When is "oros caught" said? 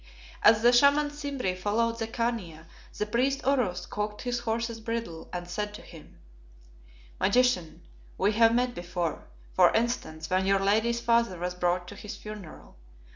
3.45-4.23